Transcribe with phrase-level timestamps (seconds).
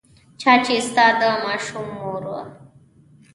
[0.41, 2.41] چا چې ستا د ماشوم مور وه.